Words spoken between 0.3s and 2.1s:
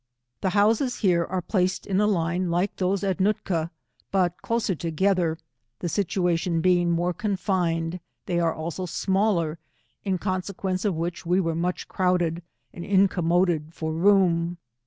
The houses here are placed in a